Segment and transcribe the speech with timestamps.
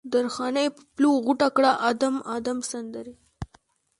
[0.13, 3.13] درخانۍ په پلو غوټه کړه ادم، ادم سندرې